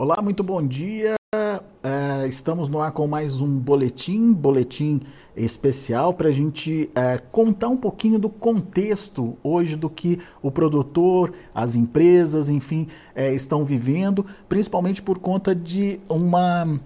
[0.00, 1.14] Olá, muito bom dia.
[1.82, 5.02] É, estamos no ar com mais um boletim, boletim
[5.36, 11.34] especial para a gente é, contar um pouquinho do contexto hoje do que o produtor,
[11.54, 16.80] as empresas, enfim, é, estão vivendo, principalmente por conta de uma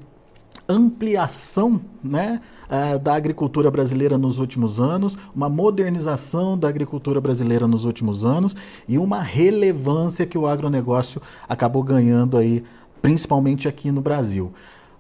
[0.69, 2.41] ampliação, né?
[2.65, 8.57] Uh, da agricultura brasileira nos últimos anos, uma modernização da agricultura brasileira nos últimos anos
[8.89, 12.65] e uma relevância que o agronegócio acabou ganhando aí
[13.05, 14.51] principalmente aqui no Brasil.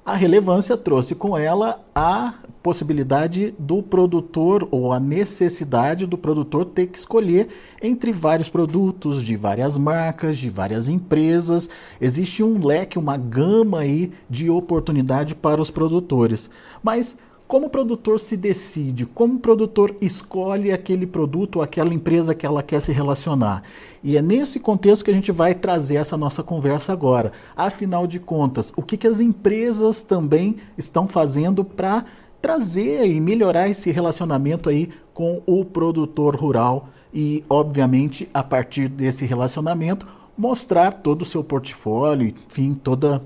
[0.04, 6.88] A relevância trouxe com ela a possibilidade do produtor ou a necessidade do produtor ter
[6.88, 7.48] que escolher
[7.80, 11.70] entre vários produtos de várias marcas, de várias empresas.
[11.98, 16.50] Existe um leque, uma gama aí de oportunidade para os produtores.
[16.82, 17.16] Mas
[17.54, 22.44] como o produtor se decide, como o produtor escolhe aquele produto ou aquela empresa que
[22.44, 23.62] ela quer se relacionar.
[24.02, 27.30] E é nesse contexto que a gente vai trazer essa nossa conversa agora.
[27.56, 32.04] Afinal de contas, o que, que as empresas também estão fazendo para
[32.42, 39.24] trazer e melhorar esse relacionamento aí com o produtor rural e, obviamente, a partir desse
[39.24, 43.22] relacionamento, mostrar todo o seu portfólio, enfim, toda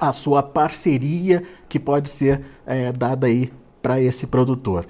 [0.00, 4.86] a sua parceria que pode ser é, dada aí para esse produtor.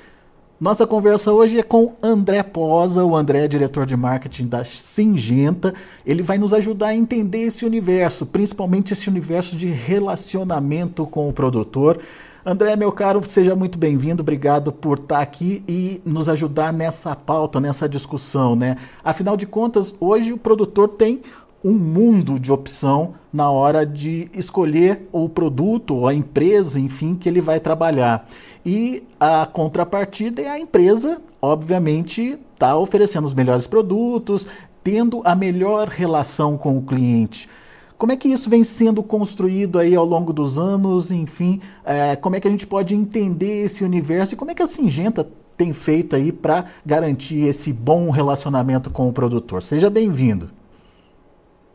[0.60, 5.72] Nossa conversa hoje é com André Posa, o André é diretor de marketing da Singenta.
[6.04, 11.32] Ele vai nos ajudar a entender esse universo, principalmente esse universo de relacionamento com o
[11.32, 11.98] produtor.
[12.44, 17.58] André, meu caro, seja muito bem-vindo, obrigado por estar aqui e nos ajudar nessa pauta,
[17.58, 18.76] nessa discussão, né?
[19.02, 21.22] Afinal de contas, hoje o produtor tem
[21.62, 27.40] um mundo de opção na hora de escolher o produto a empresa, enfim, que ele
[27.40, 28.28] vai trabalhar.
[28.64, 34.46] E a contrapartida é a empresa, obviamente, está oferecendo os melhores produtos,
[34.82, 37.48] tendo a melhor relação com o cliente.
[37.96, 41.10] Como é que isso vem sendo construído aí ao longo dos anos?
[41.10, 44.62] Enfim, é, como é que a gente pode entender esse universo e como é que
[44.62, 49.62] a Singenta tem feito aí para garantir esse bom relacionamento com o produtor?
[49.62, 50.59] Seja bem-vindo.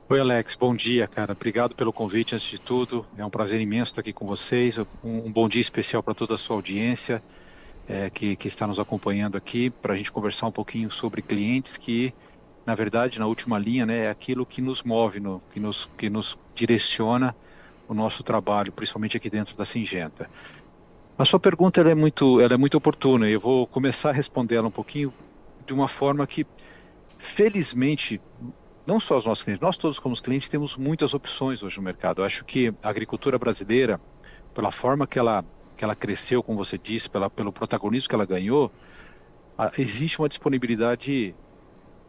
[0.08, 0.54] Oi, Alex.
[0.54, 1.32] Bom dia, cara.
[1.32, 3.04] Obrigado pelo convite, antes de tudo.
[3.18, 4.78] É um prazer imenso estar aqui com vocês.
[4.78, 7.24] Um, um bom dia especial para toda a sua audiência
[7.90, 11.76] é, que, que, está nos acompanhando aqui, para a gente conversar um pouquinho sobre clientes
[11.76, 12.14] que,
[12.68, 16.08] na verdade, na última linha, né, é aquilo que nos move, no, que, nos, que
[16.08, 17.36] nos direciona
[17.88, 20.30] o nosso trabalho, principalmente aqui dentro da Singenta.
[21.18, 24.68] A sua pergunta é, muito, ela é muito oportuna eu vou começar a responder ela
[24.68, 25.12] um pouquinho
[25.66, 26.46] de uma forma que,
[27.18, 28.22] felizmente,
[28.86, 32.22] não só os nossos clientes, nós todos como clientes temos muitas opções hoje no mercado.
[32.22, 34.00] Eu acho que a agricultura brasileira,
[34.54, 35.44] pela forma que ela,
[35.76, 38.72] que ela cresceu, como você disse, pela, pelo protagonismo que ela ganhou,
[39.58, 41.34] a, existe uma disponibilidade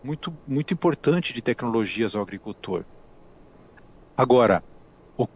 [0.03, 2.85] muito, muito importante de tecnologias ao agricultor.
[4.17, 4.63] Agora,
[5.17, 5.27] o,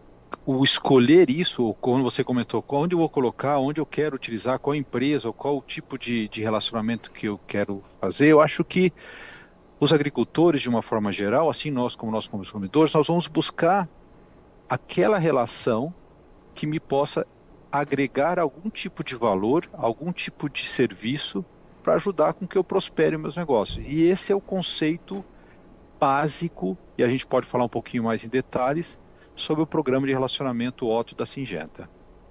[0.45, 4.75] o escolher isso, como você comentou, onde eu vou colocar, onde eu quero utilizar, qual
[4.75, 8.93] empresa, ou qual o tipo de, de relacionamento que eu quero fazer, eu acho que
[9.81, 13.89] os agricultores, de uma forma geral, assim nós como nós consumidores, nós vamos buscar
[14.69, 15.93] aquela relação
[16.55, 17.27] que me possa
[17.73, 21.43] agregar algum tipo de valor, algum tipo de serviço
[21.83, 23.83] para ajudar com que eu prospere meus negócios.
[23.89, 25.25] E esse é o conceito
[25.99, 28.99] básico, e a gente pode falar um pouquinho mais em detalhes,
[29.35, 31.89] sobre o programa de relacionamento Otto da Singenta.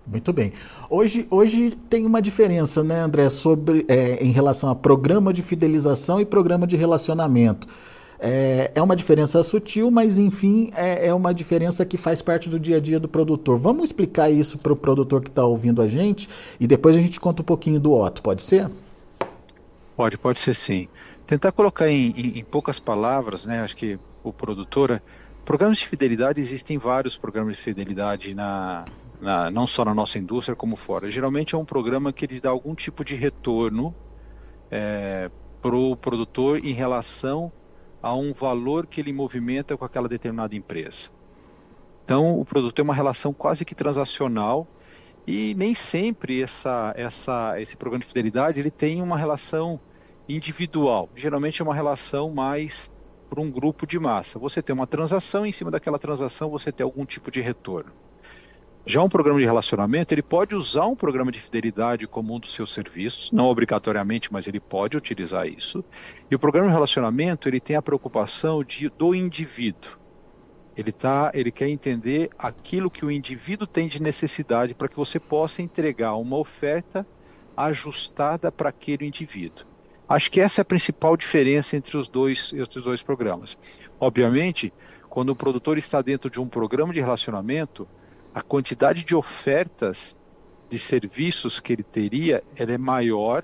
[0.09, 0.53] Muito bem.
[0.89, 6.19] Hoje, hoje tem uma diferença, né, André, sobre é, em relação a programa de fidelização
[6.19, 7.67] e programa de relacionamento.
[8.19, 12.59] É, é uma diferença sutil, mas enfim, é, é, uma diferença que faz parte do
[12.59, 13.57] dia a dia do produtor.
[13.57, 16.27] Vamos explicar isso para o produtor que está ouvindo a gente
[16.59, 18.69] e depois a gente conta um pouquinho do Otto, pode ser?
[19.95, 20.87] Pode, pode ser sim.
[21.27, 23.61] Tentar colocar em, em, em poucas palavras, né?
[23.61, 25.01] Acho que o produtor.
[25.45, 28.85] Programas de fidelidade, existem vários programas de fidelidade na,
[29.19, 31.09] na, não só na nossa indústria como fora.
[31.09, 33.93] Geralmente é um programa que ele dá algum tipo de retorno
[34.71, 35.29] é,
[35.61, 37.51] para o produtor em relação
[38.01, 41.09] a um valor que ele movimenta com aquela determinada empresa.
[42.05, 44.67] Então o produtor tem uma relação quase que transacional
[45.27, 49.79] e nem sempre essa, essa, esse programa de fidelidade ele tem uma relação
[50.27, 51.09] individual.
[51.15, 52.89] Geralmente é uma relação mais
[53.29, 54.39] para um grupo de massa.
[54.39, 57.91] Você tem uma transação, em cima daquela transação você tem algum tipo de retorno.
[58.89, 62.51] Já um programa de relacionamento, ele pode usar um programa de fidelidade como um dos
[62.51, 65.85] seus serviços, não obrigatoriamente, mas ele pode utilizar isso.
[66.31, 69.91] E o programa de relacionamento, ele tem a preocupação de, do indivíduo.
[70.75, 75.19] Ele, tá, ele quer entender aquilo que o indivíduo tem de necessidade para que você
[75.19, 77.05] possa entregar uma oferta
[77.55, 79.67] ajustada para aquele indivíduo.
[80.07, 83.55] Acho que essa é a principal diferença entre os dois, entre os dois programas.
[83.99, 84.73] Obviamente,
[85.07, 87.87] quando o produtor está dentro de um programa de relacionamento,
[88.33, 90.15] a quantidade de ofertas
[90.69, 93.43] de serviços que ele teria ela é maior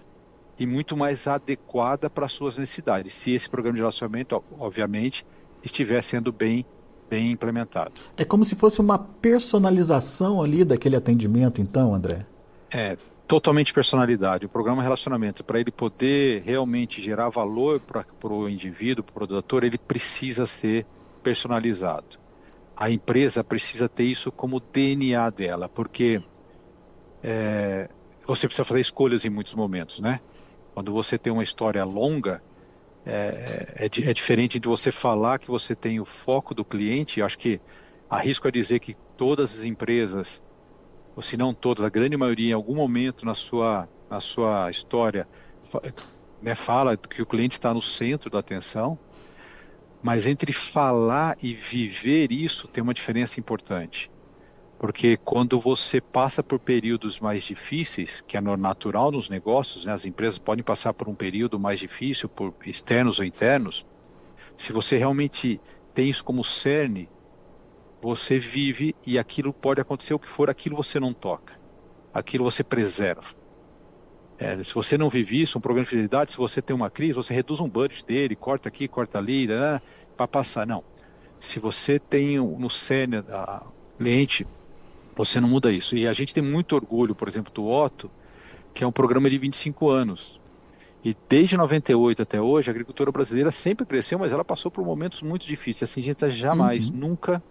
[0.57, 3.13] e muito mais adequada para as suas necessidades.
[3.13, 5.25] Se esse programa de relacionamento, obviamente,
[5.63, 6.65] estiver sendo bem
[7.07, 7.91] bem implementado.
[8.17, 12.25] É como se fosse uma personalização ali daquele atendimento, então, André?
[12.71, 12.97] É,
[13.27, 14.45] totalmente personalidade.
[14.47, 19.63] O programa relacionamento, para ele poder realmente gerar valor para o indivíduo, para o produtor,
[19.63, 20.85] ele precisa ser
[21.21, 22.17] personalizado.
[22.75, 26.21] A empresa precisa ter isso como DNA dela, porque
[27.23, 27.89] é,
[28.25, 30.19] você precisa fazer escolhas em muitos momentos, né?
[30.73, 32.43] Quando você tem uma história longa,
[33.05, 37.21] é, é, é, diferente de você falar que você tem o foco do cliente.
[37.21, 37.61] Acho que
[38.09, 40.41] arrisco a dizer que todas as empresas,
[41.15, 45.27] ou se não todas, a grande maioria, em algum momento na sua, na sua história,
[46.41, 48.97] né, fala que o cliente está no centro da atenção.
[50.05, 54.11] Mas entre falar e viver isso tem uma diferença importante.
[54.77, 60.05] Porque quando você passa por períodos mais difíceis, que é natural nos negócios, né, as
[60.05, 63.83] empresas podem passar por um período mais difícil, por externos ou internos,
[64.55, 65.59] se você realmente
[65.91, 67.09] tem isso como cerne,
[67.99, 71.59] você vive e aquilo pode acontecer o que for, aquilo você não toca,
[72.13, 73.33] aquilo você preserva.
[74.37, 77.13] É, se você não vive isso, um problema de fidelidade, se você tem uma crise,
[77.13, 79.81] você reduz um budget dele, corta aqui, corta ali, né,
[80.17, 80.67] para passar.
[80.67, 80.83] Não.
[81.39, 83.63] Se você tem no cerne a
[83.97, 84.45] cliente
[85.15, 85.95] você não muda isso.
[85.95, 88.11] E a gente tem muito orgulho, por exemplo, do Otto,
[88.73, 90.39] que é um programa de 25 anos.
[91.03, 95.21] E desde 98 até hoje, a agricultura brasileira sempre cresceu, mas ela passou por momentos
[95.21, 95.89] muito difíceis.
[95.89, 96.97] A Singenta jamais, uhum.
[96.97, 97.41] nunca,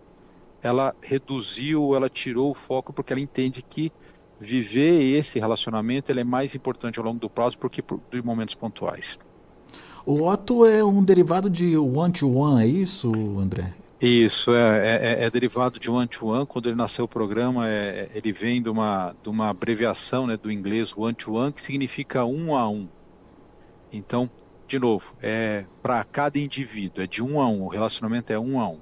[0.63, 3.93] ela reduziu, ela tirou o foco, porque ela entende que
[4.41, 9.19] viver esse relacionamento ele é mais importante ao longo do prazo porque de momentos pontuais.
[10.07, 13.73] O Otto é um derivado de one-to-one, -one, é isso, André?
[14.01, 16.45] Isso, é, é, é, é derivado de one-to-one.
[16.45, 20.53] Quando ele nasceu o programa, é, ele vem de uma, de uma abreviação né, do
[20.53, 22.87] inglês one-to-one, que significa um a um.
[23.91, 24.29] Então,
[24.67, 28.61] de novo, é para cada indivíduo, é de um a um, o relacionamento é um
[28.61, 28.81] a um.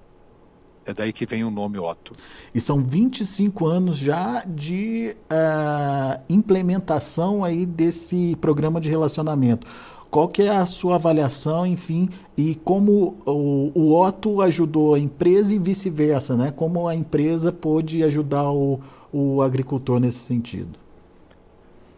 [0.84, 2.12] É daí que vem o nome Otto.
[2.54, 9.66] E são 25 anos já de uh, implementação aí desse programa de relacionamento.
[10.10, 15.54] Qual que é a sua avaliação, enfim, e como o, o Otto ajudou a empresa
[15.54, 16.50] e vice-versa, né?
[16.50, 18.78] Como a empresa pôde ajudar o,
[19.10, 20.78] o agricultor nesse sentido?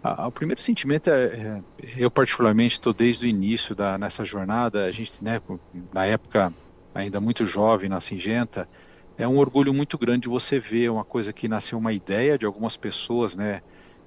[0.01, 1.63] Ah, o primeiro sentimento é, é
[1.97, 5.41] eu particularmente estou desde o início da, nessa jornada, a gente, né,
[5.93, 6.53] na época
[6.95, 8.69] ainda muito jovem na Singenta,
[9.19, 12.77] é um orgulho muito grande você ver uma coisa que nasceu uma ideia de algumas
[12.77, 13.63] pessoas, né,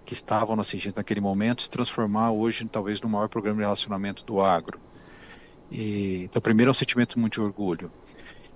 [0.06, 4.24] que estavam na Singenta naquele momento se transformar hoje talvez no maior programa de relacionamento
[4.24, 4.80] do agro.
[5.70, 7.92] E, então, primeiro é um sentimento muito de orgulho.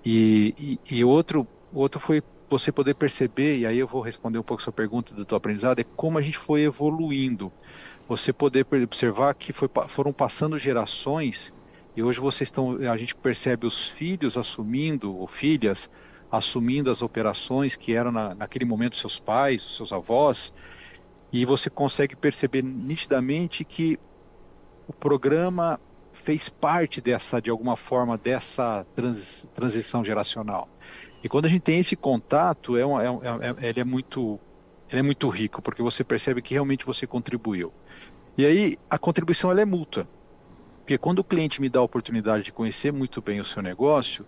[0.04, 4.44] E, e, e, outro, outro foi você poder perceber, e aí eu vou responder um
[4.44, 7.52] pouco a sua pergunta do teu aprendizado, é como a gente foi evoluindo.
[8.08, 11.54] Você poder observar que foi, foram passando gerações
[11.96, 15.90] e hoje vocês estão, a gente percebe os filhos assumindo, ou filhas,
[16.32, 20.54] assumindo as operações que eram na, naquele momento seus pais, seus avós,
[21.32, 24.00] e você consegue perceber nitidamente que
[24.88, 25.80] o programa
[26.14, 30.70] fez parte dessa, de alguma forma, dessa trans, transição geracional.
[31.24, 33.08] E quando a gente tem esse contato, é, um, é,
[33.60, 34.40] é, ele é muito
[34.90, 37.72] ele é muito rico, porque você percebe que realmente você contribuiu.
[38.38, 40.06] E aí, a contribuição ela é mútua.
[40.92, 44.26] Porque quando o cliente me dá a oportunidade de conhecer muito bem o seu negócio,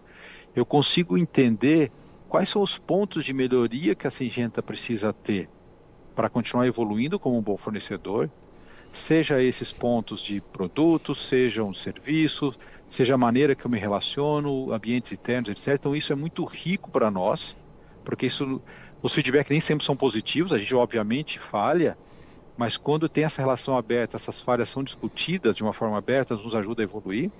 [0.55, 1.91] eu consigo entender
[2.29, 5.49] quais são os pontos de melhoria que a Singenta precisa ter
[6.15, 8.31] para continuar evoluindo como um bom fornecedor,
[8.93, 12.57] seja esses pontos de produtos, sejam serviços,
[12.89, 15.73] seja a maneira que eu me relaciono, ambientes internos, etc.
[15.73, 17.57] Então isso é muito rico para nós,
[18.05, 18.61] porque isso,
[19.01, 21.97] os feedbacks nem sempre são positivos, a gente obviamente falha,
[22.57, 26.55] mas quando tem essa relação aberta, essas falhas são discutidas de uma forma aberta, nos
[26.55, 27.31] ajuda a evoluir.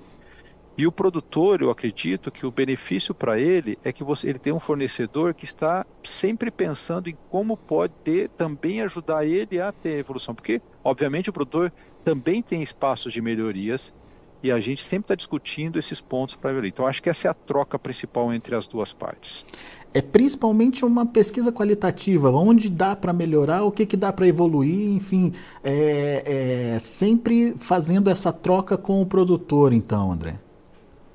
[0.76, 4.52] E o produtor, eu acredito que o benefício para ele é que você, ele tem
[4.52, 10.00] um fornecedor que está sempre pensando em como pode ter, também ajudar ele a ter
[10.00, 10.34] evolução.
[10.34, 11.72] Porque, obviamente, o produtor
[12.04, 13.94] também tem espaços de melhorias
[14.44, 16.66] e a gente sempre está discutindo esses pontos para ver.
[16.66, 19.46] Então, acho que essa é a troca principal entre as duas partes.
[19.94, 24.90] É principalmente uma pesquisa qualitativa, onde dá para melhorar, o que, que dá para evoluir,
[24.90, 25.34] enfim,
[25.64, 30.36] é, é, sempre fazendo essa troca com o produtor, então, André.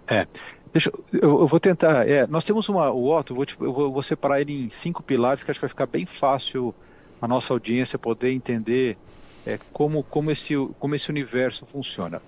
[0.07, 0.27] É.
[0.73, 2.09] Deixa, eu, eu vou tentar.
[2.09, 5.03] É, nós temos uma, o Otto, eu vou, eu vou, vou, separar ele em cinco
[5.03, 6.75] pilares que acho que vai ficar bem fácil
[7.21, 8.97] a nossa audiência poder entender
[9.45, 12.23] é, como, como, esse, como esse universo funciona.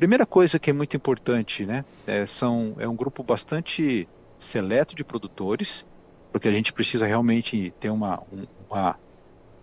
[0.00, 1.84] Primeira coisa que é muito importante, né?
[2.06, 5.84] É, são, é um grupo bastante seleto de produtores,
[6.32, 8.22] porque a gente precisa realmente ter uma,
[8.70, 8.98] uma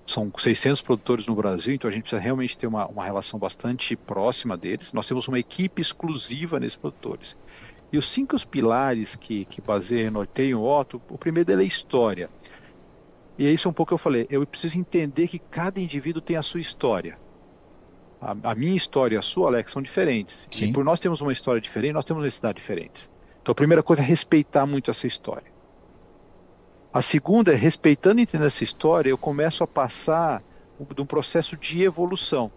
[0.06, 3.96] são 600 produtores no Brasil, então a gente precisa realmente ter uma, uma relação bastante
[3.96, 4.94] próxima deles.
[4.94, 7.36] Nós temos uma equipe exclusiva nesses produtores.
[7.92, 12.30] E os cinco pilares que, que baseiam, norteiam o Otto, o primeiro dele é história.
[13.40, 16.38] E é isso um pouco que eu falei, eu preciso entender que cada indivíduo tem
[16.38, 17.18] a sua história.
[18.22, 20.48] A, a minha história e a sua, Alex, são diferentes.
[20.52, 20.66] Sim.
[20.66, 23.10] E por nós termos uma história diferente, nós temos necessidades diferentes.
[23.42, 25.52] Então a primeira coisa é respeitar muito essa história.
[26.92, 30.42] A segunda é, respeitando e entendendo essa história, eu começo a passar
[30.96, 32.52] de um processo de evolução.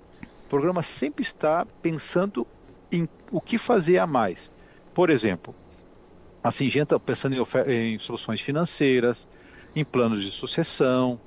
[0.47, 2.47] O programa sempre está pensando
[2.90, 4.50] em o que fazer a mais.
[4.95, 5.55] Por exemplo,
[6.43, 9.29] a Singenta pensando em, em soluções financeiras,
[9.76, 11.21] em planos de sucessão,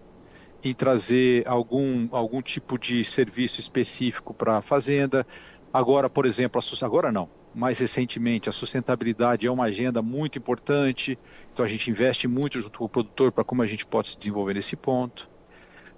[0.63, 5.27] em trazer algum, algum tipo de serviço específico para a fazenda.
[5.73, 11.19] Agora, por exemplo, a, agora não, mais recentemente, a sustentabilidade é uma agenda muito importante,
[11.51, 14.17] então a gente investe muito junto com o produtor para como a gente pode se
[14.17, 15.29] desenvolver nesse ponto.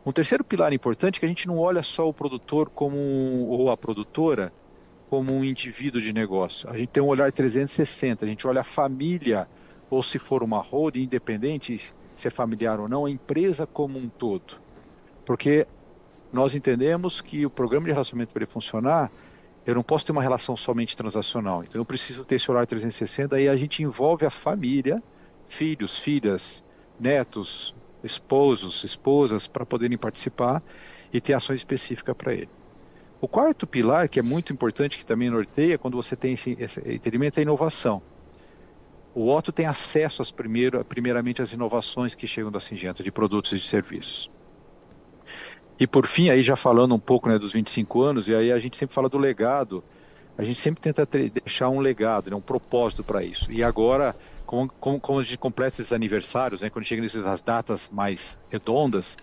[0.05, 2.97] Um terceiro pilar importante é que a gente não olha só o produtor como
[3.49, 4.51] ou a produtora
[5.09, 6.69] como um indivíduo de negócio.
[6.69, 9.47] A gente tem um olhar 360, a gente olha a família,
[9.89, 14.09] ou se for uma holding independente, se é familiar ou não, a empresa como um
[14.09, 14.59] todo.
[15.25, 15.67] Porque
[16.31, 19.11] nós entendemos que o programa de relacionamento para ele funcionar,
[19.65, 21.63] eu não posso ter uma relação somente transacional.
[21.63, 25.01] Então eu preciso ter esse olhar 360 e a gente envolve a família,
[25.47, 26.63] filhos, filhas,
[26.99, 30.61] netos, esposos, esposas para poderem participar
[31.11, 32.49] e ter ações específicas para ele.
[33.19, 36.79] O quarto pilar, que é muito importante, que também norteia quando você tem esse, esse
[36.81, 38.01] entendimento, é a inovação.
[39.15, 43.53] O Otto tem acesso às primeiro, primeiramente às inovações que chegam da Singenta, de produtos
[43.53, 44.29] e de serviços.
[45.79, 48.59] E por fim, aí já falando um pouco né, dos 25 anos, e aí a
[48.59, 49.85] gente sempre fala do legado,
[50.37, 53.49] a gente sempre tenta deixar um legado, né, um propósito para isso.
[53.49, 54.69] E agora, como,
[55.17, 59.15] a gente completa esses aniversários, né, quando chega nessas datas mais redondas,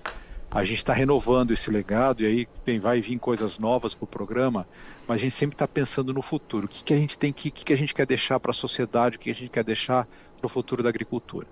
[0.55, 4.07] a gente está renovando esse legado e aí tem, vai vir coisas novas para o
[4.07, 4.67] programa,
[5.09, 6.67] mas a gente sempre está pensando no futuro.
[6.67, 8.55] O que, que a gente tem que, que, que a gente quer deixar para a
[8.55, 10.07] sociedade, o que a gente quer deixar
[10.37, 11.47] para o futuro da agricultura.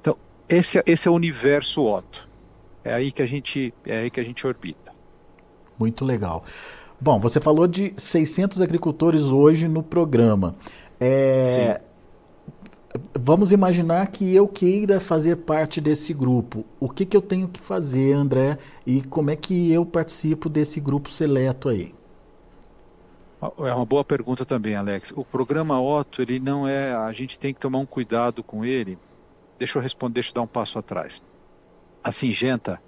[0.00, 0.16] Então,
[0.48, 2.28] esse, é, esse é o universo Otto.
[2.84, 4.92] É aí que a gente, é aí que a gente orbita.
[5.78, 6.44] Muito legal.
[7.00, 10.54] Bom, você falou de 600 agricultores hoje no programa.
[11.00, 11.80] É,
[13.18, 16.64] vamos imaginar que eu queira fazer parte desse grupo.
[16.78, 18.58] O que, que eu tenho que fazer, André?
[18.86, 21.94] E como é que eu participo desse grupo seleto aí?
[23.58, 25.12] É uma boa pergunta também, Alex.
[25.16, 26.94] O programa Otto, ele não é.
[26.94, 28.96] A gente tem que tomar um cuidado com ele.
[29.58, 31.20] Deixa eu responder, deixa eu dar um passo atrás
[32.02, 32.82] a Singenta,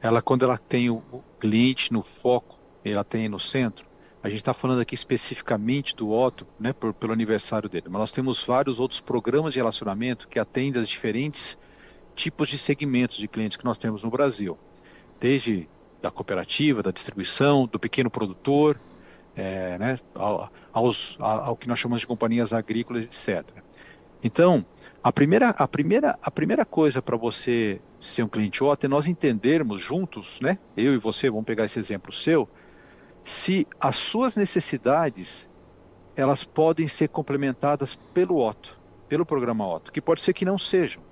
[0.00, 1.02] ela quando ela tem o
[1.38, 3.86] cliente no foco, ela tem no centro,
[4.22, 8.12] a gente está falando aqui especificamente do Otto, né, por, pelo aniversário dele, mas nós
[8.12, 11.56] temos vários outros programas de relacionamento que atendem aos diferentes
[12.14, 14.58] tipos de segmentos de clientes que nós temos no Brasil,
[15.20, 15.68] desde
[16.02, 18.78] da cooperativa, da distribuição, do pequeno produtor,
[19.36, 19.98] é, né,
[20.72, 23.44] aos, ao que nós chamamos de companhias agrícolas, etc.
[24.22, 24.66] Então,
[25.02, 29.06] a primeira, a primeira, a primeira coisa para você ser um cliente OTA é nós
[29.06, 30.58] entendermos juntos, né?
[30.76, 32.48] Eu e você, vamos pegar esse exemplo seu,
[33.28, 35.46] se as suas necessidades
[36.16, 41.02] elas podem ser complementadas pelo Otto, pelo programa Otto, que pode ser que não sejam.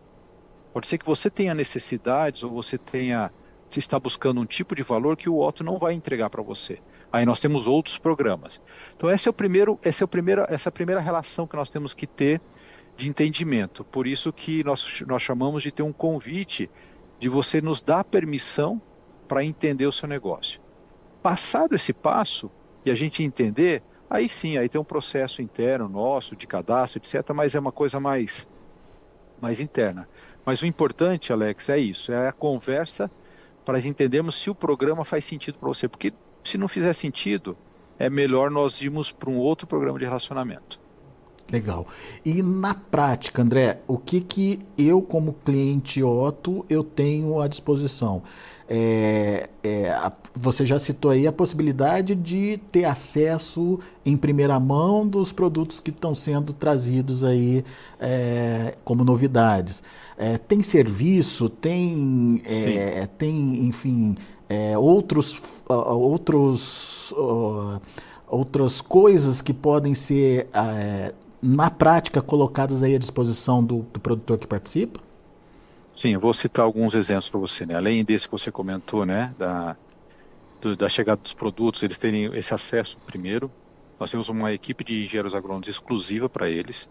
[0.73, 3.31] Pode ser que você tenha necessidades ou você tenha
[3.77, 6.79] está buscando um tipo de valor que o Otto não vai entregar para você.
[7.13, 8.59] Aí nós temos outros programas.
[8.97, 11.57] Então esse é o primeiro, essa é o primeiro, essa é a primeira relação que
[11.57, 12.41] nós temos que ter
[12.97, 13.85] de entendimento.
[13.85, 16.71] Por isso que nós, nós chamamos de ter um convite
[17.21, 18.81] de você nos dar permissão
[19.29, 20.66] para entender o seu negócio.
[21.27, 22.49] Passado esse passo
[22.85, 27.35] e a gente entender, aí sim, aí tem um processo interno nosso de cadastro, etc,
[27.35, 28.47] mas é uma coisa mais
[29.43, 30.09] mais interna.
[30.45, 33.11] Mas o importante, Alex, é isso, é a conversa
[33.65, 36.15] para entendermos se o programa faz sentido para você, porque
[36.45, 37.59] se não fizer sentido,
[37.99, 40.79] é melhor nós irmos para um outro programa de relacionamento.
[41.51, 41.87] Legal.
[42.25, 48.23] E na prática, André, o que que eu como cliente Otto eu tenho à disposição?
[48.69, 55.07] É, é, a, você já citou aí a possibilidade de ter acesso em primeira mão
[55.07, 57.65] dos produtos que estão sendo trazidos aí
[58.01, 59.85] é, como novidades.
[60.19, 64.17] É, tem serviço, tem, é, tem enfim,
[64.49, 65.39] é, outros,
[65.69, 67.81] uh, outros uh,
[68.29, 71.15] outras coisas que podem ser uh,
[71.47, 75.01] na prática colocadas aí à disposição do, do produtor que participa?
[75.95, 77.65] Sim, eu vou citar alguns exemplos para você.
[77.65, 77.77] Né?
[77.77, 79.77] Além desse que você comentou, né, da,
[80.61, 83.51] do, da chegada dos produtos, eles terem esse acesso primeiro.
[83.99, 86.89] Nós temos uma equipe de engenheiros agrônomos exclusiva para eles,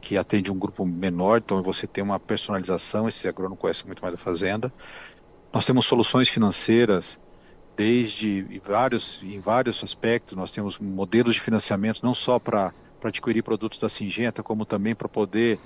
[0.00, 4.14] que atende um grupo menor, então você tem uma personalização, esse agrônomo conhece muito mais
[4.14, 4.72] da fazenda.
[5.52, 7.18] Nós temos soluções financeiras
[7.76, 12.72] desde vários, em vários aspectos, nós temos modelos de financiamento não só para
[13.08, 15.58] adquirir produtos da Singenta, como também para poder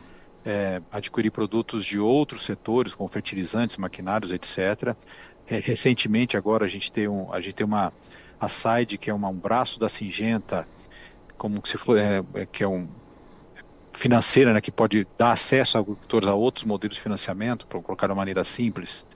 [0.45, 4.95] é, adquirir produtos de outros setores, como fertilizantes, maquinários, etc.
[5.47, 7.93] É, recentemente, agora, a gente tem, um, a gente tem uma
[8.41, 10.69] a que é uma, um braço da Singenta,
[11.38, 12.88] como se for, é, é, que é um
[13.93, 18.07] financeira, né, que pode dar acesso a agricultores a outros modelos de financiamento, para colocar
[18.07, 19.07] de uma maneira simples.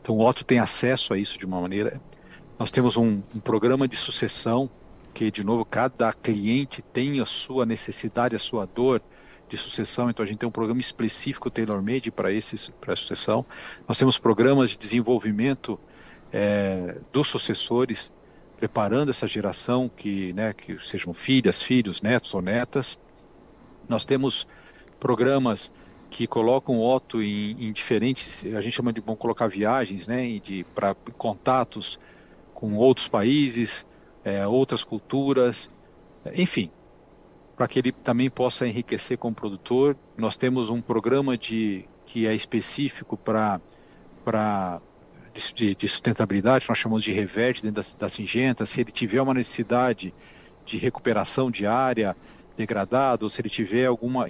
[0.00, 2.00] Então, o Otto tem acesso a isso de uma maneira.
[2.58, 4.70] Nós temos um, um programa de sucessão
[5.14, 9.00] que, de novo, cada cliente tem a sua necessidade, a sua dor
[9.48, 12.28] de sucessão, então a gente tem um programa específico tailor-made para
[12.80, 13.46] para a sucessão.
[13.86, 15.78] Nós temos programas de desenvolvimento
[16.32, 18.12] é, dos sucessores,
[18.56, 22.98] preparando essa geração que, né, que sejam filhas, filhos, netos ou netas.
[23.88, 24.46] Nós temos
[24.98, 25.70] programas
[26.10, 30.38] que colocam o Otto em, em diferentes, a gente chama de vão colocar viagens, né,
[30.40, 32.00] de para contatos
[32.52, 33.84] com outros países,
[34.24, 35.70] é, outras culturas,
[36.34, 36.70] enfim,
[37.56, 39.96] para que ele também possa enriquecer como produtor.
[40.16, 43.60] Nós temos um programa de que é específico para
[45.54, 48.64] de, de, sustentabilidade, nós chamamos de reverte dentro da, da Singenta.
[48.64, 50.14] Se ele tiver uma necessidade
[50.64, 52.16] de recuperação de área
[52.56, 54.26] degradada, ou se ele tiver alguma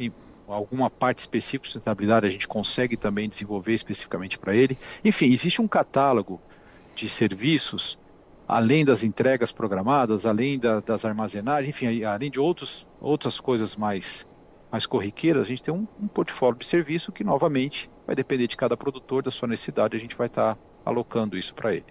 [0.47, 4.79] alguma parte específica de sustentabilidade, a gente consegue também desenvolver especificamente para ele.
[5.03, 6.41] Enfim, existe um catálogo
[6.95, 7.99] de serviços
[8.47, 14.27] além das entregas programadas, além da, das armazenagens, enfim, além de outros, outras coisas mais,
[14.71, 18.57] mais corriqueiras, a gente tem um, um, portfólio de serviço que, novamente, vai depender de
[18.57, 21.87] cada produtor, da sua necessidade, a gente vai estar tá alocando isso para ele.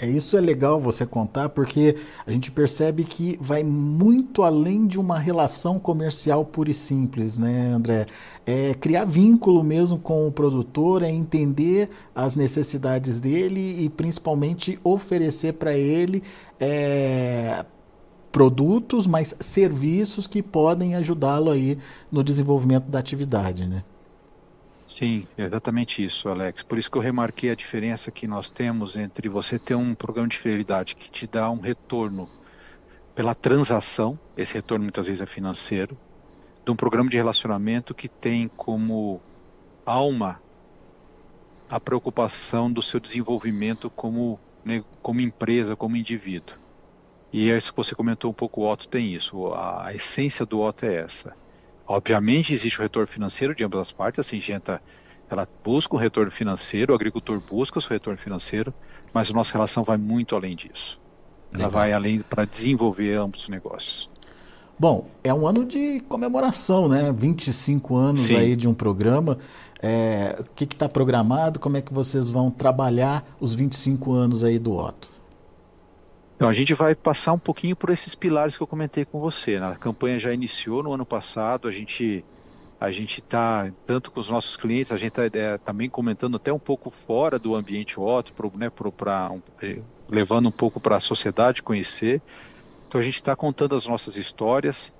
[0.00, 4.96] É isso é legal você contar porque a gente percebe que vai muito além de
[4.96, 8.06] uma relação comercial pura e simples, né, André?
[8.46, 15.54] É criar vínculo mesmo com o produtor, é entender as necessidades dele e principalmente oferecer
[15.54, 16.22] para ele
[16.60, 17.64] é,
[18.30, 21.76] produtos, mas serviços que podem ajudá-lo aí
[22.10, 23.82] no desenvolvimento da atividade, né?
[24.88, 26.62] Sim, exatamente isso, Alex.
[26.62, 30.28] Por isso que eu remarquei a diferença que nós temos entre você ter um programa
[30.28, 32.26] de fidelidade que te dá um retorno
[33.14, 35.98] pela transação, esse retorno muitas vezes é financeiro,
[36.64, 39.20] de um programa de relacionamento que tem como
[39.84, 40.40] alma
[41.68, 46.56] a preocupação do seu desenvolvimento como, né, como empresa, como indivíduo.
[47.30, 49.52] E é isso que você comentou um pouco, o Otto tem isso.
[49.52, 51.36] A essência do Otto é essa
[51.88, 54.82] Obviamente existe o retorno financeiro de ambas as partes, a Singenta
[55.30, 58.72] ela busca um retorno financeiro, o agricultor busca o seu retorno financeiro,
[59.12, 61.00] mas a nossa relação vai muito além disso.
[61.50, 61.70] Ela Legal.
[61.70, 64.08] vai além para desenvolver ambos os negócios.
[64.78, 67.12] Bom, é um ano de comemoração, né?
[67.12, 68.36] 25 anos Sim.
[68.36, 69.38] aí de um programa.
[69.82, 71.58] É, o que está programado?
[71.58, 75.10] Como é que vocês vão trabalhar os 25 anos aí do Otto?
[76.38, 79.58] Então, a gente vai passar um pouquinho por esses pilares que eu comentei com você.
[79.58, 79.72] Né?
[79.72, 82.24] A campanha já iniciou no ano passado, a gente
[82.80, 86.52] a gente está, tanto com os nossos clientes, a gente está é, também comentando até
[86.52, 90.78] um pouco fora do ambiente Otto, pro, né, pro, pra, um, é, levando um pouco
[90.78, 92.22] para a sociedade conhecer.
[92.86, 94.94] Então a gente está contando as nossas histórias.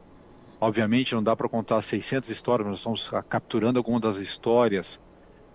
[0.60, 5.00] Obviamente não dá para contar 600 histórias, mas nós estamos capturando algumas das histórias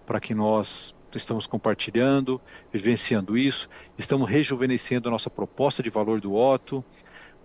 [0.06, 6.34] para que nós estamos compartilhando, vivenciando isso, estamos rejuvenescendo a nossa proposta de valor do
[6.34, 6.84] Otto.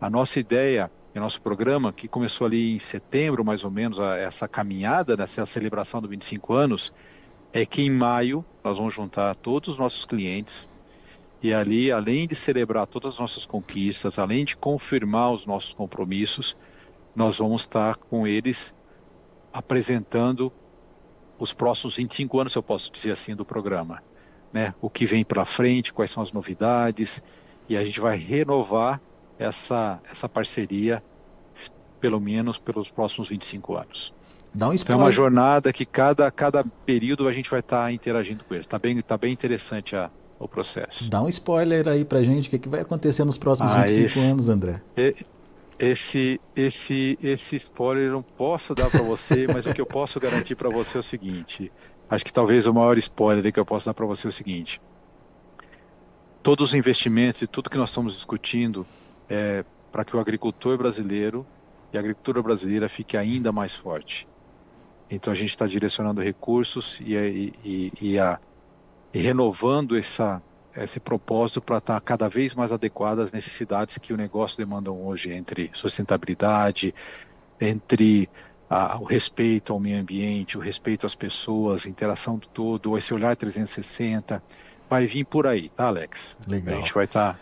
[0.01, 4.17] A nossa ideia, o nosso programa, que começou ali em setembro, mais ou menos, a,
[4.17, 6.95] essa caminhada, nessa celebração dos 25 anos,
[7.53, 10.69] é que em maio nós vamos juntar todos os nossos clientes
[11.41, 16.57] e ali, além de celebrar todas as nossas conquistas, além de confirmar os nossos compromissos,
[17.15, 18.75] nós vamos estar com eles
[19.53, 20.53] apresentando
[21.39, 24.03] os próximos 25 anos, se eu posso dizer assim, do programa.
[24.53, 24.75] Né?
[24.81, 27.23] O que vem pela frente, quais são as novidades,
[27.69, 29.01] e a gente vai renovar
[29.39, 31.03] essa, essa parceria,
[32.01, 34.15] pelo menos pelos próximos 25 anos.
[34.55, 38.45] Um então é uma jornada que cada, cada período a gente vai estar tá interagindo
[38.45, 38.67] com eles.
[38.67, 41.09] Está bem, tá bem interessante a, o processo.
[41.09, 44.07] Dá um spoiler aí pra gente, o que, que vai acontecer nos próximos ah, 25
[44.07, 44.83] esse, anos, André?
[45.79, 50.19] Esse, esse, esse spoiler eu não posso dar para você, mas o que eu posso
[50.19, 51.71] garantir para você é o seguinte.
[52.11, 54.81] Acho que talvez o maior spoiler que eu posso dar para você é o seguinte.
[56.43, 58.87] Todos os investimentos e tudo que nós estamos discutindo
[59.29, 61.47] é para que o agricultor brasileiro
[61.93, 64.27] e a agricultura brasileira fique ainda mais forte.
[65.11, 67.15] Então a gente está direcionando recursos e,
[67.65, 68.39] e, e, a,
[69.13, 70.43] e renovando essa,
[70.85, 75.33] esse propósito para estar cada vez mais adequado às necessidades que o negócio demandam hoje,
[75.33, 76.95] entre sustentabilidade,
[77.61, 78.29] entre
[79.01, 84.43] o respeito ao meio ambiente, o respeito às pessoas, interação do todo, esse olhar 360,
[84.89, 86.37] vai vir por aí, tá, Alex?
[86.47, 86.75] Legal.
[86.75, 87.41] A gente vai estar.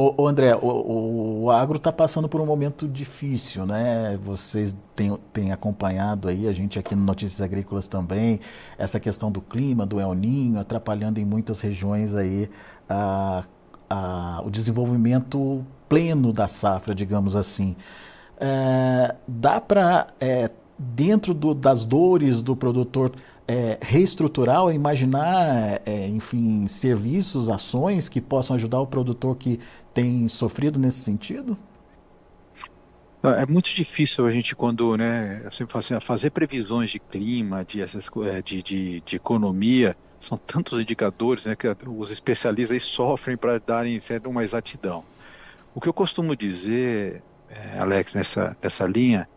[0.00, 4.16] Ô, ô, André, o, o agro está passando por um momento difícil, né?
[4.22, 8.38] Vocês têm, têm acompanhado aí, a gente aqui no Notícias Agrícolas também,
[8.78, 12.48] essa questão do clima, do El Ninho, atrapalhando em muitas regiões aí
[12.88, 13.42] a,
[13.90, 17.74] a, o desenvolvimento pleno da safra, digamos assim.
[18.38, 23.10] É, dá para, é, dentro do, das dores do produtor,
[23.48, 29.58] é, reestruturar, imaginar, é, enfim, serviços, ações que possam ajudar o produtor que
[29.98, 31.58] tem sofrido nesse sentido?
[33.20, 37.64] É muito difícil a gente quando, né, eu sempre falo assim, fazer previsões de clima,
[37.64, 43.58] de, é, de, de, de economia, são tantos indicadores, né, que os especialistas sofrem para
[43.58, 45.04] darem certo, uma exatidão.
[45.74, 49.28] O que eu costumo dizer é, Alex, nessa, nessa linha,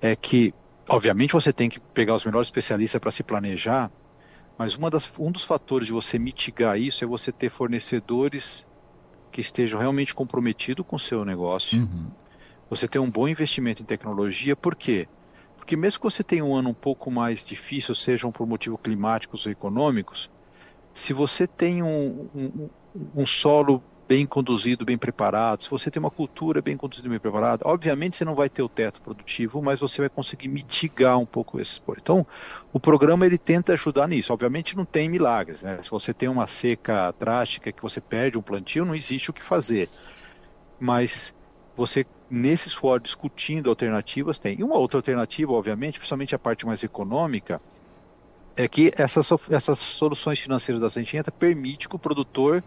[0.00, 0.54] é que,
[0.88, 3.90] obviamente, você tem que pegar os melhores especialistas para se planejar,
[4.56, 8.64] mas das, um dos fatores de você mitigar isso é você ter fornecedores
[9.32, 11.80] que estejam realmente comprometidos com o seu negócio.
[11.80, 12.10] Uhum.
[12.68, 15.08] Você ter um bom investimento em tecnologia, por quê?
[15.56, 19.46] Porque mesmo que você tenha um ano um pouco mais difícil, sejam por motivos climáticos
[19.46, 20.30] ou econômicos,
[20.92, 22.70] se você tem um, um,
[23.14, 27.66] um solo bem conduzido, bem preparado, se você tem uma cultura bem conduzida, bem preparada,
[27.66, 31.58] obviamente você não vai ter o teto produtivo, mas você vai conseguir mitigar um pouco
[31.58, 31.96] esse expor.
[31.98, 32.26] Então,
[32.74, 34.30] o programa ele tenta ajudar nisso.
[34.30, 35.82] Obviamente não tem milagres, né?
[35.82, 39.42] Se você tem uma seca drástica que você perde um plantio, não existe o que
[39.42, 39.88] fazer.
[40.78, 41.32] Mas
[41.74, 44.60] você nesse esforço discutindo alternativas tem.
[44.60, 47.62] E uma outra alternativa, obviamente, principalmente a parte mais econômica,
[48.54, 52.62] é que essas, essas soluções financeiras da Sentineta permite que o produtor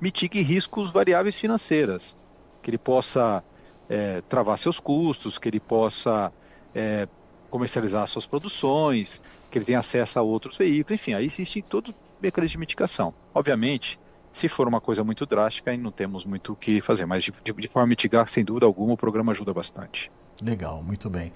[0.00, 2.16] mitigue riscos variáveis financeiras,
[2.62, 3.42] que ele possa
[3.88, 6.32] é, travar seus custos, que ele possa
[6.74, 7.08] é,
[7.50, 12.52] comercializar suas produções, que ele tenha acesso a outros veículos, enfim, aí existe todo mecanismo
[12.52, 13.14] de mitigação.
[13.34, 13.98] Obviamente,
[14.32, 17.32] se for uma coisa muito drástica, aí não temos muito o que fazer, mas de,
[17.42, 20.10] de, de forma a mitigar, sem dúvida alguma, o programa ajuda bastante.
[20.42, 21.32] Legal, muito bem.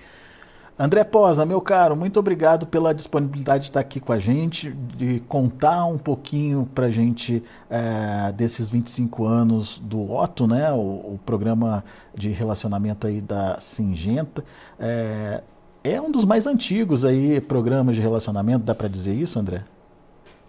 [0.79, 5.21] André Posa, meu caro, muito obrigado pela disponibilidade de estar aqui com a gente, de
[5.29, 11.21] contar um pouquinho para a gente é, desses 25 anos do Otto, né, o, o,
[11.25, 14.43] programa de relacionamento aí da Singenta.
[14.79, 15.43] É,
[15.85, 19.65] é um dos mais antigos aí programas de relacionamento, dá para dizer isso, André?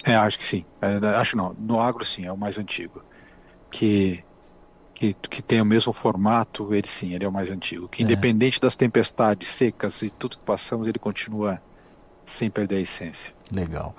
[0.03, 0.65] É, acho que sim.
[0.81, 1.55] É, acho não.
[1.59, 3.03] No agro, sim, é o mais antigo.
[3.69, 4.23] Que
[5.01, 7.87] que, que tem o mesmo formato, ele sim, ele é o mais antigo.
[7.87, 8.05] Que é.
[8.05, 11.59] independente das tempestades secas e tudo que passamos, ele continua
[12.23, 13.33] sem perder a essência.
[13.51, 13.95] Legal.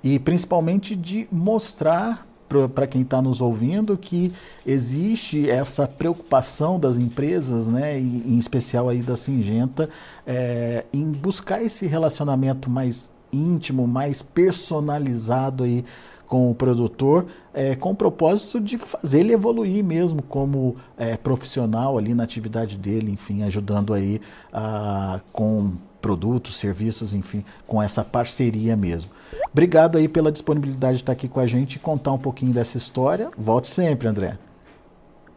[0.00, 2.24] E principalmente de mostrar
[2.72, 4.32] para quem está nos ouvindo que
[4.64, 9.90] existe essa preocupação das empresas, né, e, em especial aí da Singenta,
[10.24, 15.84] é, em buscar esse relacionamento mais íntimo, mais personalizado aí
[16.26, 21.98] com o produtor, é, com o propósito de fazer ele evoluir mesmo como é, profissional
[21.98, 24.20] ali na atividade dele, enfim, ajudando aí
[24.52, 29.10] a, com produtos, serviços, enfim, com essa parceria mesmo.
[29.50, 32.76] Obrigado aí pela disponibilidade de estar aqui com a gente e contar um pouquinho dessa
[32.76, 33.30] história.
[33.38, 34.36] Volte sempre, André.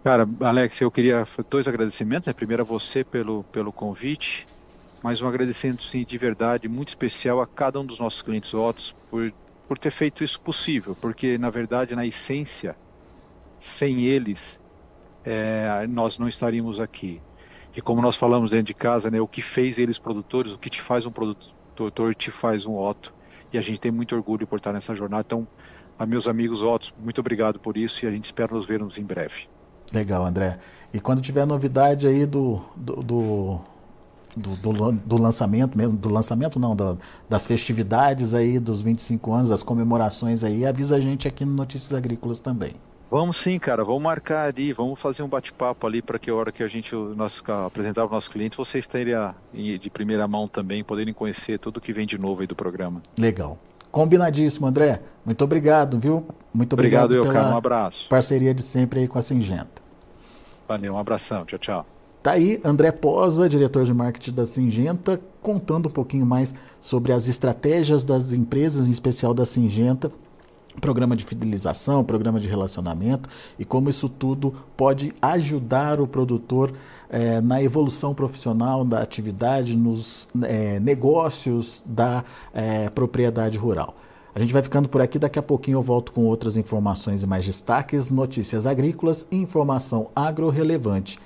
[0.03, 2.31] Cara, Alex, eu queria dois agradecimentos.
[2.33, 4.47] Primeiro a você pelo, pelo convite,
[5.01, 8.95] mas um agradecimento sim de verdade muito especial a cada um dos nossos clientes votos
[9.09, 9.33] por
[9.67, 12.75] por ter feito isso possível, porque na verdade, na essência,
[13.59, 14.59] sem eles,
[15.25, 17.21] é, nós não estaríamos aqui.
[17.75, 20.69] E como nós falamos dentro de casa, né, o que fez eles produtores, o que
[20.69, 23.13] te faz um produtor, te faz um Otto.
[23.53, 25.23] E a gente tem muito orgulho por estar nessa jornada.
[25.27, 25.47] Então,
[25.99, 29.03] a meus amigos Ottos, muito obrigado por isso e a gente espera nos vermos em
[29.03, 29.47] breve.
[29.93, 30.59] Legal, André.
[30.93, 33.61] E quando tiver novidade aí do, do, do
[34.35, 36.97] do, do, do, lançamento mesmo, do lançamento não, do,
[37.29, 41.93] das festividades aí dos 25 anos, das comemorações aí, avisa a gente aqui no Notícias
[41.93, 42.73] Agrícolas também.
[43.09, 46.51] Vamos sim, cara, vamos marcar ali, vamos fazer um bate-papo ali para que a hora
[46.51, 50.83] que a gente nós, apresentar para os nossos clientes, vocês tenham de primeira mão também,
[50.83, 53.01] poderem conhecer tudo que vem de novo aí do programa.
[53.17, 53.57] Legal.
[53.91, 55.01] Combinadíssimo, André.
[55.25, 56.27] Muito obrigado, viu?
[56.53, 57.53] Muito obrigado, obrigado eu, cara.
[57.53, 58.09] Um abraço.
[58.09, 59.81] Parceria de sempre aí com a Singenta.
[60.67, 61.45] Valeu, um abração.
[61.45, 61.96] Tchau, tchau.
[62.27, 67.29] Tá aí André Posa, diretor de marketing da Singenta, contando um pouquinho mais sobre as
[67.29, 70.11] estratégias das empresas, em especial da Singenta,
[70.81, 76.73] programa de fidelização, programa de relacionamento e como isso tudo pode ajudar o produtor
[77.09, 83.95] é, na evolução profissional da atividade, nos é, negócios da é, propriedade rural.
[84.35, 87.25] A gente vai ficando por aqui, daqui a pouquinho eu volto com outras informações e
[87.25, 91.25] mais destaques, notícias agrícolas e informação agro-relevante